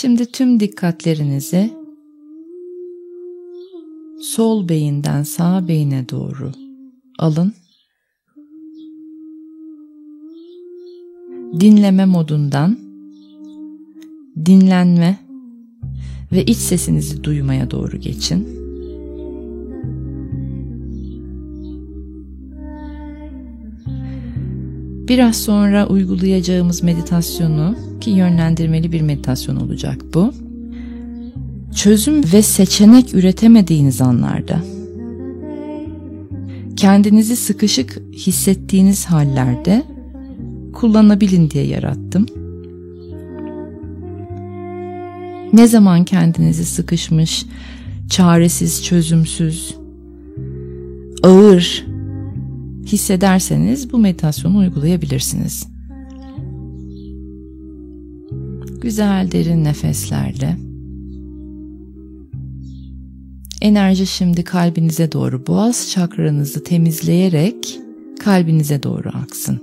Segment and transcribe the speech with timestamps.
[0.00, 1.70] Şimdi tüm dikkatlerinizi
[4.20, 6.52] sol beyinden sağ beyine doğru
[7.18, 7.52] alın.
[11.60, 12.78] Dinleme modundan
[14.46, 15.18] dinlenme
[16.32, 18.48] ve iç sesinizi duymaya doğru geçin.
[25.08, 27.76] Biraz sonra uygulayacağımız meditasyonu
[28.06, 30.32] ki yönlendirmeli bir meditasyon olacak bu.
[31.74, 34.60] Çözüm ve seçenek üretemediğiniz anlarda
[36.76, 39.82] kendinizi sıkışık hissettiğiniz hallerde
[40.72, 42.26] kullanabilin diye yarattım.
[45.52, 47.46] Ne zaman kendinizi sıkışmış,
[48.10, 49.76] çaresiz, çözümsüz,
[51.22, 51.86] ağır
[52.86, 55.75] hissederseniz bu meditasyonu uygulayabilirsiniz.
[58.80, 60.56] Güzel derin nefeslerle
[63.60, 67.78] enerji şimdi kalbinize doğru boğaz çakranızı temizleyerek
[68.20, 69.60] kalbinize doğru aksın.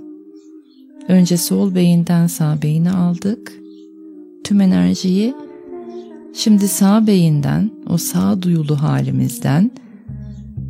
[1.08, 3.52] Önce sol beyinden sağ beyine aldık.
[4.44, 5.34] Tüm enerjiyi
[6.34, 9.70] şimdi sağ beyinden, o sağ duyulu halimizden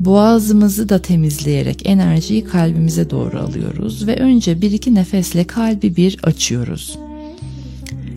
[0.01, 6.99] boğazımızı da temizleyerek enerjiyi kalbimize doğru alıyoruz ve önce bir iki nefesle kalbi bir açıyoruz.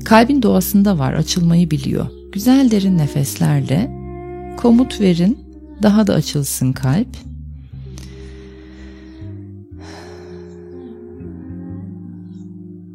[0.08, 2.08] Kalbin doğasında var, açılmayı biliyor.
[2.32, 3.92] Güzel derin nefeslerle
[4.58, 5.38] komut verin,
[5.84, 7.08] daha da açılsın kalp.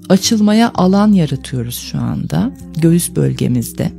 [0.09, 3.93] Açılmaya alan yaratıyoruz şu anda göğüs bölgemizde.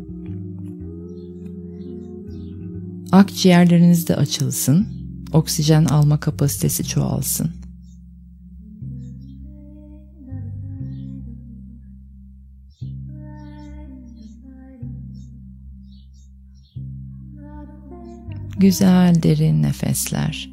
[3.12, 4.88] Akciğerleriniz de açılsın,
[5.34, 7.63] oksijen alma kapasitesi çoğalsın.
[18.58, 20.50] Güzel derin nefesler.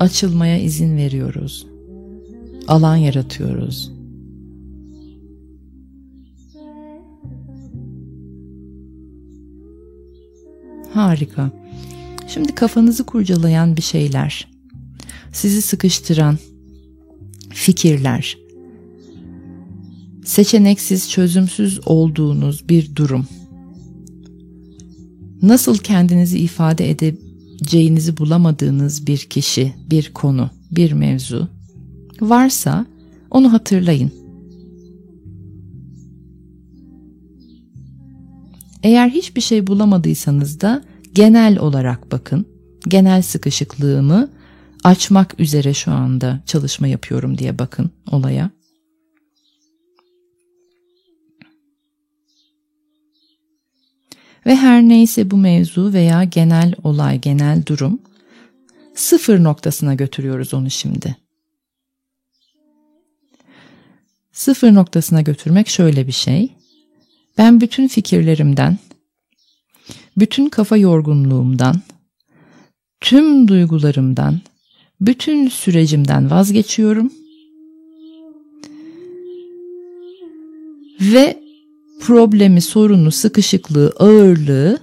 [0.00, 1.66] Açılmaya izin veriyoruz.
[2.68, 3.92] Alan yaratıyoruz.
[10.94, 11.50] Harika.
[12.28, 14.48] Şimdi kafanızı kurcalayan bir şeyler,
[15.32, 16.38] sizi sıkıştıran
[17.50, 18.38] fikirler,
[20.24, 23.26] seçeneksiz, çözümsüz olduğunuz bir durum
[25.42, 31.48] nasıl kendinizi ifade edeceğinizi bulamadığınız bir kişi, bir konu, bir mevzu
[32.20, 32.86] varsa
[33.30, 34.12] onu hatırlayın.
[38.82, 40.82] Eğer hiçbir şey bulamadıysanız da
[41.14, 42.46] genel olarak bakın.
[42.88, 44.30] Genel sıkışıklığımı
[44.84, 48.50] açmak üzere şu anda çalışma yapıyorum diye bakın olaya.
[54.46, 58.00] Ve her neyse bu mevzu veya genel olay, genel durum
[58.94, 61.16] sıfır noktasına götürüyoruz onu şimdi.
[64.32, 66.48] Sıfır noktasına götürmek şöyle bir şey.
[67.38, 68.78] Ben bütün fikirlerimden,
[70.16, 71.80] bütün kafa yorgunluğumdan,
[73.00, 74.40] tüm duygularımdan,
[75.00, 77.12] bütün sürecimden vazgeçiyorum.
[81.00, 81.49] Ve
[82.00, 84.78] problemi, sorunu, sıkışıklığı, ağırlığı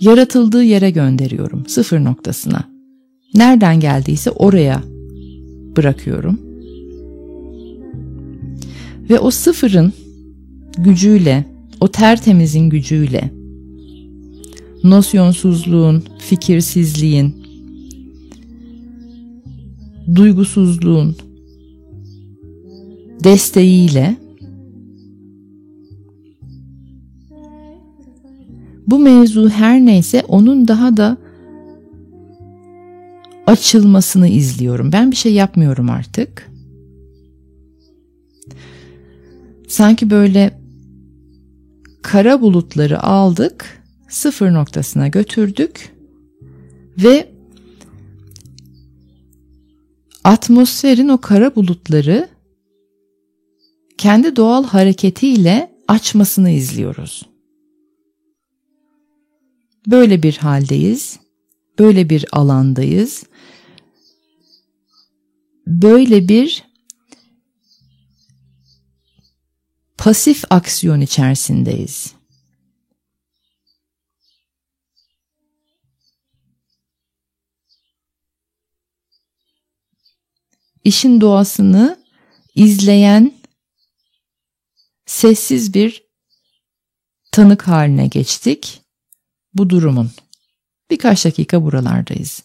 [0.00, 1.66] yaratıldığı yere gönderiyorum.
[1.66, 2.64] Sıfır noktasına.
[3.34, 4.82] Nereden geldiyse oraya
[5.76, 6.40] bırakıyorum.
[9.10, 9.92] Ve o sıfırın
[10.78, 11.46] gücüyle,
[11.80, 13.30] o tertemizin gücüyle,
[14.84, 17.34] nosyonsuzluğun, fikirsizliğin,
[20.14, 21.16] duygusuzluğun,
[23.24, 24.16] desteğiyle
[28.86, 31.16] bu mevzu her neyse onun daha da
[33.46, 34.92] açılmasını izliyorum.
[34.92, 36.50] Ben bir şey yapmıyorum artık.
[39.68, 40.60] Sanki böyle
[42.02, 45.92] kara bulutları aldık, sıfır noktasına götürdük
[46.98, 47.28] ve
[50.24, 52.28] atmosferin o kara bulutları
[54.02, 57.22] kendi doğal hareketiyle açmasını izliyoruz.
[59.86, 61.18] Böyle bir haldeyiz,
[61.78, 63.24] böyle bir alandayız,
[65.66, 66.64] böyle bir
[69.98, 72.14] pasif aksiyon içerisindeyiz.
[80.84, 82.04] İşin doğasını
[82.54, 83.41] izleyen
[85.06, 86.02] sessiz bir
[87.32, 88.82] tanık haline geçtik
[89.54, 90.10] bu durumun.
[90.90, 92.42] Birkaç dakika buralardayız.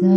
[0.00, 0.10] Yavaş,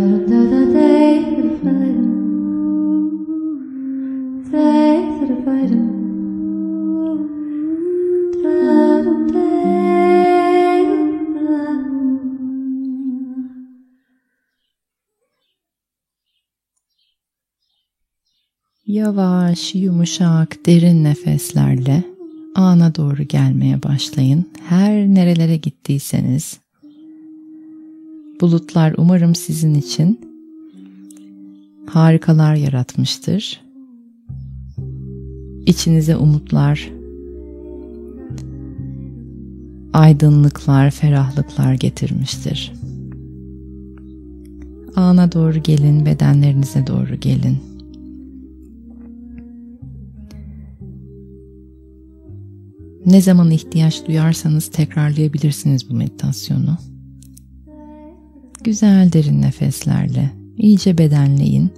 [19.74, 22.04] yumuşak, derin nefeslerle
[22.54, 24.50] ana doğru gelmeye başlayın.
[24.68, 26.63] Her nerelere gittiyseniz
[28.40, 30.20] bulutlar umarım sizin için
[31.86, 33.60] harikalar yaratmıştır.
[35.66, 36.90] İçinize umutlar,
[39.92, 42.72] aydınlıklar, ferahlıklar getirmiştir.
[44.96, 47.58] Ana doğru gelin, bedenlerinize doğru gelin.
[53.06, 56.78] Ne zaman ihtiyaç duyarsanız tekrarlayabilirsiniz bu meditasyonu.
[58.64, 61.72] Güzel derin nefeslerle iyice bedenleyin.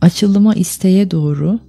[0.00, 1.60] Açılıma isteğe doğru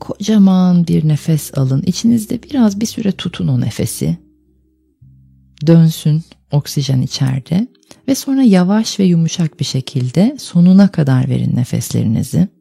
[0.00, 1.82] kocaman bir nefes alın.
[1.82, 4.16] İçinizde biraz bir süre tutun o nefesi.
[5.66, 7.68] Dönsün oksijen içeride
[8.08, 12.55] ve sonra yavaş ve yumuşak bir şekilde sonuna kadar verin nefeslerinizi.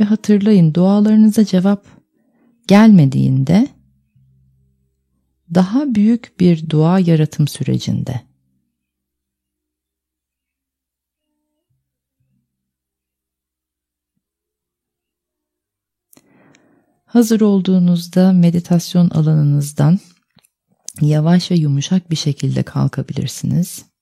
[0.00, 1.86] Ve hatırlayın dualarınıza cevap
[2.66, 3.68] gelmediğinde
[5.54, 8.20] daha büyük bir dua yaratım sürecinde.
[17.04, 19.98] Hazır olduğunuzda meditasyon alanınızdan
[21.00, 23.93] yavaş ve yumuşak bir şekilde kalkabilirsiniz.